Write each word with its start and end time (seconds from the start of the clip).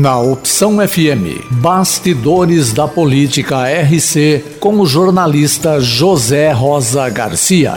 Na 0.00 0.18
Opção 0.18 0.78
FM, 0.78 1.60
Bastidores 1.60 2.72
da 2.72 2.88
Política 2.88 3.68
RC, 3.68 4.56
com 4.58 4.80
o 4.80 4.86
jornalista 4.86 5.78
José 5.80 6.50
Rosa 6.50 7.08
Garcia. 7.10 7.74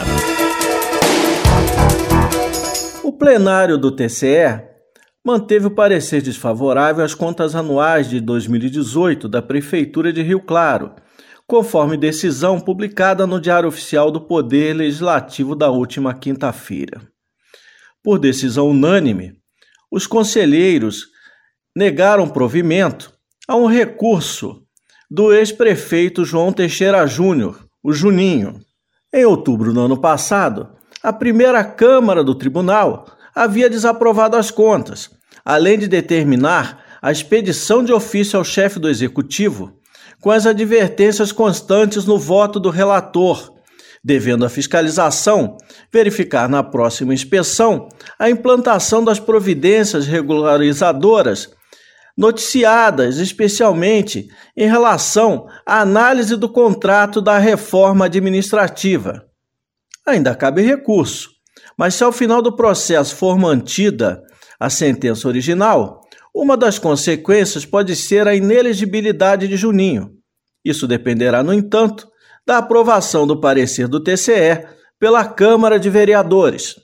O 3.04 3.12
plenário 3.12 3.78
do 3.78 3.92
TCE 3.92 4.62
manteve 5.26 5.68
o 5.68 5.72
parecer 5.72 6.22
desfavorável 6.22 7.04
às 7.04 7.14
contas 7.14 7.54
anuais 7.54 8.10
de 8.10 8.20
2018 8.22 9.28
da 9.28 9.42
Prefeitura 9.42 10.14
de 10.14 10.22
Rio 10.22 10.40
Claro, 10.40 10.94
conforme 11.46 11.98
decisão 11.98 12.60
publicada 12.60 13.28
no 13.28 13.42
Diário 13.42 13.68
Oficial 13.68 14.10
do 14.10 14.22
Poder 14.22 14.74
Legislativo 14.74 15.56
da 15.56 15.70
última 15.70 16.14
quinta-feira. 16.14 17.02
Por 18.04 18.20
decisão 18.20 18.70
unânime, 18.70 19.34
os 19.96 20.06
conselheiros 20.06 21.08
negaram 21.74 22.28
provimento 22.28 23.14
a 23.48 23.56
um 23.56 23.66
recurso 23.66 24.62
do 25.10 25.34
ex-prefeito 25.34 26.26
João 26.26 26.52
Teixeira 26.52 27.08
Júnior, 27.08 27.66
o 27.82 27.94
Juninho. 27.94 28.60
Em 29.14 29.24
outubro 29.24 29.72
do 29.72 29.80
ano 29.80 29.98
passado, 29.98 30.68
a 31.02 31.14
primeira 31.14 31.64
Câmara 31.64 32.26
do 32.26 32.36
Tribunal 32.36 33.06
havia 33.34 33.70
desaprovado 33.70 34.36
as 34.36 34.52
contas, 34.52 35.10
além 35.46 35.80
de 35.80 35.88
determinar 35.88 36.84
a 37.02 37.10
expedição 37.10 37.82
de 37.82 37.94
ofício 37.94 38.38
ao 38.38 38.44
chefe 38.44 38.80
do 38.80 38.90
Executivo, 38.90 39.80
com 40.20 40.30
as 40.30 40.46
advertências 40.46 41.32
constantes 41.32 42.04
no 42.04 42.20
voto 42.20 42.60
do 42.60 42.70
relator, 42.70 43.55
devendo 44.06 44.46
a 44.46 44.50
fiscalização 44.50 45.58
verificar 45.92 46.48
na 46.48 46.62
próxima 46.62 47.12
inspeção 47.12 47.90
a 48.20 48.30
implantação 48.30 49.04
das 49.04 49.20
providências 49.20 50.06
regularizadoras 50.06 51.50
noticiadas 52.16 53.18
especialmente 53.18 54.28
em 54.56 54.68
relação 54.70 55.48
à 55.66 55.82
análise 55.82 56.36
do 56.36 56.48
contrato 56.48 57.20
da 57.20 57.40
reforma 57.40 58.06
administrativa. 58.06 59.26
Ainda 60.06 60.36
cabe 60.36 60.62
recurso, 60.62 61.32
mas 61.76 61.96
se 61.96 62.04
ao 62.04 62.12
final 62.12 62.44
do 62.44 62.56
processo 62.56 63.16
for 63.16 63.40
mantida 63.40 64.22
a 64.60 64.70
sentença 64.70 65.28
original, 65.28 66.02
uma 66.34 66.56
das 66.56 66.78
consequências 66.78 67.66
pode 67.66 67.96
ser 67.96 68.28
a 68.28 68.36
inelegibilidade 68.36 69.48
de 69.48 69.58
Juninho. 69.58 70.12
Isso 70.64 70.88
dependerá, 70.88 71.42
no 71.42 71.54
entanto, 71.54 72.08
da 72.46 72.60
aprovação 72.60 73.26
do 73.26 73.40
parecer 73.40 73.88
do 73.88 74.00
TCE 74.00 74.64
pela 75.00 75.26
Câmara 75.26 75.80
de 75.80 75.90
Vereadores. 75.90 76.76